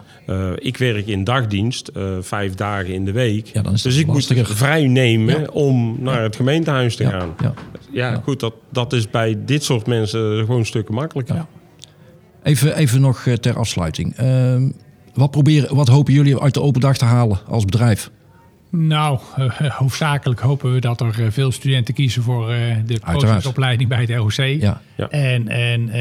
Ik 0.55 0.77
werk 0.77 1.07
in 1.07 1.23
dagdienst, 1.23 1.91
vijf 2.21 2.55
dagen 2.55 2.93
in 2.93 3.05
de 3.05 3.11
week. 3.11 3.47
Ja, 3.47 3.61
dan 3.61 3.73
is 3.73 3.81
dat 3.81 3.91
dus 3.91 4.01
ik 4.01 4.07
lastiger. 4.07 4.47
moet 4.47 4.57
vrij 4.57 4.87
nemen 4.87 5.51
om 5.51 5.97
naar 5.99 6.21
het 6.21 6.35
gemeentehuis 6.35 6.95
te 6.95 7.05
gaan. 7.05 7.35
ja. 7.91 8.21
Goed, 8.23 8.39
dat, 8.39 8.53
dat 8.71 8.93
is 8.93 9.09
bij 9.09 9.37
dit 9.45 9.63
soort 9.63 9.87
mensen 9.87 10.45
gewoon 10.45 10.65
stukken 10.65 10.93
makkelijker. 10.93 11.35
Ja. 11.35 11.47
Even, 12.43 12.75
even 12.75 13.01
nog 13.01 13.27
ter 13.39 13.57
afsluiting. 13.57 14.15
Ehm, 14.15 14.69
wat, 15.17 15.31
proberen, 15.31 15.75
wat 15.75 15.87
hopen 15.87 16.13
jullie 16.13 16.39
uit 16.39 16.53
de 16.53 16.61
open 16.61 16.81
dag 16.81 16.97
te 16.97 17.05
halen 17.05 17.39
als 17.47 17.65
bedrijf? 17.65 18.11
Nou, 18.69 19.19
eh, 19.35 19.71
hoofdzakelijk 19.71 20.39
hopen 20.39 20.73
we 20.73 20.79
dat 20.79 21.01
er 21.01 21.23
eh, 21.23 21.31
veel 21.31 21.51
studenten 21.51 21.93
kiezen 21.93 22.23
voor 22.23 22.51
eh, 22.51 22.75
de 22.85 22.99
procesopleiding 22.99 23.89
bij 23.89 24.01
het 24.01 24.09
ROC. 24.09 24.33
Ja. 24.33 24.81
Ja. 24.97 25.09
En, 25.09 25.47
en 25.47 25.89
eh, 25.89 25.95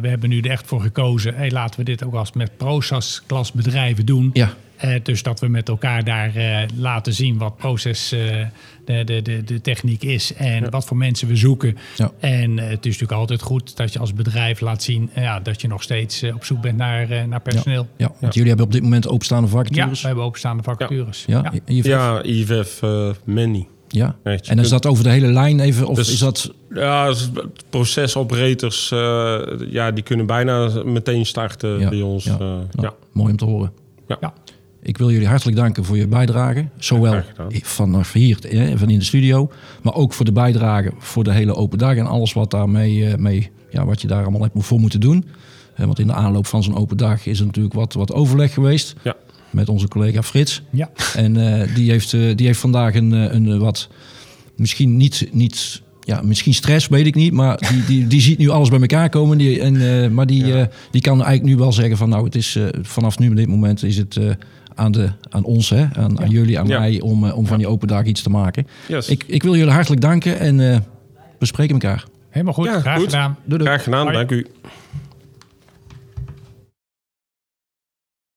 we 0.00 0.08
hebben 0.08 0.28
nu 0.28 0.40
er 0.40 0.50
echt 0.50 0.66
voor 0.66 0.80
gekozen, 0.80 1.34
hey, 1.34 1.50
laten 1.50 1.78
we 1.78 1.84
dit 1.84 2.04
ook 2.04 2.14
als 2.14 2.32
met 2.32 2.56
Proces-klas 2.56 3.52
bedrijven 3.52 4.06
doen. 4.06 4.30
Ja. 4.32 4.54
Eh, 4.76 4.94
dus 5.02 5.22
dat 5.22 5.40
we 5.40 5.48
met 5.48 5.68
elkaar 5.68 6.04
daar 6.04 6.36
eh, 6.36 6.68
laten 6.76 7.12
zien 7.12 7.38
wat 7.38 7.56
proces, 7.56 8.12
eh, 8.12 8.20
de, 8.84 9.04
de, 9.04 9.22
de, 9.22 9.44
de 9.44 9.60
techniek 9.60 10.02
is 10.02 10.34
en 10.34 10.70
wat 10.70 10.84
voor 10.84 10.96
mensen 10.96 11.28
we 11.28 11.36
zoeken. 11.36 11.78
Ja. 11.96 12.10
En 12.20 12.58
het 12.58 12.70
is 12.86 12.92
natuurlijk 12.92 13.12
altijd 13.12 13.42
goed 13.42 13.76
dat 13.76 13.92
je 13.92 13.98
als 13.98 14.14
bedrijf 14.14 14.60
laat 14.60 14.82
zien 14.82 15.10
ja, 15.14 15.40
dat 15.40 15.60
je 15.60 15.68
nog 15.68 15.82
steeds 15.82 16.22
op 16.22 16.44
zoek 16.44 16.60
bent 16.60 16.76
naar, 16.76 17.10
eh, 17.10 17.24
naar 17.24 17.40
personeel. 17.40 17.88
Ja, 17.96 18.12
want 18.20 18.34
jullie 18.34 18.48
hebben 18.48 18.66
op 18.66 18.72
dit 18.72 18.82
moment 18.82 19.08
openstaande 19.08 19.46
Ja, 19.46 19.52
vacatures. 19.52 20.00
we 20.00 20.06
hebben 20.06 20.24
openstaande 20.24 20.62
vacatures. 20.62 21.24
Ja, 21.26 21.52
Ja. 21.64 21.82
Ja, 21.82 22.22
IVF 22.22 22.82
uh, 22.82 23.10
Many. 23.24 23.66
Ja. 23.94 24.16
Echt, 24.22 24.48
En 24.48 24.58
is 24.58 24.68
dat 24.68 24.86
over 24.86 25.04
de 25.04 25.10
hele 25.10 25.26
lijn 25.32 25.60
even? 25.60 25.86
Of 25.86 25.96
Dus- 25.96 26.12
is 26.12 26.18
dat... 26.18 26.52
Ja, 26.74 27.14
procesoperators, 27.70 28.90
eh, 28.90 29.38
ja, 29.70 29.90
die 29.90 30.02
kunnen 30.02 30.26
bijna 30.26 30.82
meteen 30.84 31.26
starten 31.26 31.78
Ja, 31.80 31.88
bij 31.88 32.00
ons. 32.00 32.24
ja. 32.24 32.32
eh, 32.32 32.38
Nou, 32.38 32.62
ja. 32.72 32.94
Mooi 33.12 33.30
om 33.30 33.36
te 33.36 33.44
horen. 33.44 33.72
Ja. 34.20 34.32
Ik 34.82 34.98
wil 34.98 35.10
jullie 35.10 35.26
hartelijk 35.28 35.56
danken 35.56 35.84
voor 35.84 35.96
je 35.96 36.06
bijdrage. 36.08 36.68
Zowel 36.78 37.22
vanaf 37.62 38.12
hier, 38.12 38.38
eh, 38.44 38.72
van 38.76 38.90
in 38.90 38.98
de 38.98 39.04
studio, 39.04 39.50
maar 39.82 39.94
ook 39.94 40.12
voor 40.12 40.24
de 40.24 40.32
bijdrage 40.32 40.92
voor 40.98 41.24
de 41.24 41.32
hele 41.32 41.54
open 41.54 41.78
dag 41.78 41.96
en 41.96 42.06
alles 42.06 42.32
wat, 42.32 42.50
daarmee, 42.50 43.16
mee, 43.16 43.50
ja, 43.70 43.84
wat 43.84 44.00
je 44.00 44.06
daar 44.08 44.22
allemaal 44.22 44.42
hebt 44.42 44.54
voor 44.64 44.80
moeten 44.80 45.00
doen. 45.00 45.24
Want 45.76 45.98
in 45.98 46.06
de 46.06 46.12
aanloop 46.12 46.46
van 46.46 46.62
zo'n 46.62 46.76
open 46.76 46.96
dag 46.96 47.26
is 47.26 47.40
er 47.40 47.46
natuurlijk 47.46 47.74
wat, 47.74 47.92
wat 47.92 48.12
overleg 48.12 48.52
geweest 48.54 48.94
Ja. 49.02 49.14
Met 49.52 49.68
onze 49.68 49.88
collega 49.88 50.22
Frits. 50.22 50.62
Ja. 50.70 50.90
En 51.16 51.36
eh, 51.62 51.74
die, 51.74 51.90
heeft, 51.90 52.12
eh, 52.12 52.20
die 52.36 52.46
heeft 52.46 52.58
vandaag 52.60 52.94
een, 52.94 53.12
eh, 53.12 53.34
een 53.34 53.58
wat, 53.58 53.88
misschien 54.56 54.96
niet, 54.96 55.28
niet, 55.32 55.82
ja, 56.00 56.20
misschien 56.24 56.54
stress, 56.54 56.88
weet 56.88 57.06
ik 57.06 57.14
niet. 57.14 57.32
Maar 57.32 57.58
die, 57.70 57.84
die, 57.84 58.06
die 58.06 58.20
ziet 58.20 58.38
nu 58.38 58.48
alles 58.48 58.68
bij 58.68 58.80
elkaar 58.80 59.08
komen. 59.08 59.38
Die, 59.38 59.60
en, 59.60 60.02
eh, 60.04 60.10
maar 60.10 60.26
die, 60.26 60.46
Ja. 60.46 60.56
eh, 60.60 60.66
die 60.90 61.00
kan 61.00 61.22
eigenlijk 61.22 61.54
nu 61.54 61.56
wel 61.56 61.72
zeggen 61.72 61.96
van 61.96 62.08
nou, 62.08 62.24
het 62.24 62.34
is 62.34 62.56
eh, 62.56 62.64
vanaf 62.82 63.18
nu, 63.18 63.28
op 63.30 63.36
dit 63.36 63.48
moment 63.48 63.82
is 63.82 63.96
het 63.96 64.16
eh, 64.16 64.30
aan, 64.74 64.92
de, 64.92 65.10
aan 65.30 65.44
ons, 65.44 65.70
hè, 65.70 65.86
aan, 65.92 66.20
aan 66.20 66.30
jullie, 66.30 66.58
aan 66.58 66.66
Ja. 66.66 66.78
mij, 66.78 67.00
om, 67.00 67.30
om 67.30 67.46
van 67.46 67.58
die 67.58 67.66
open 67.66 67.88
dag 67.88 68.04
iets 68.04 68.22
te 68.22 68.30
maken. 68.30 68.66
Yes. 68.88 69.08
Ik, 69.08 69.24
ik 69.26 69.42
wil 69.42 69.56
jullie 69.56 69.72
hartelijk 69.72 70.00
danken 70.00 70.38
en 70.38 70.72
eh, 70.72 70.78
we 71.38 71.46
spreken 71.46 71.72
elkaar. 71.72 72.04
Helemaal 72.30 72.54
goed, 72.54 72.64
Ja, 72.64 72.80
graag 72.80 72.96
goed. 72.96 73.04
gedaan. 73.04 73.36
Doei, 73.44 73.58
doei. 73.58 73.70
Graag 73.70 73.82
gedaan, 73.82 74.12
dank 74.12 74.30
u. 74.30 74.46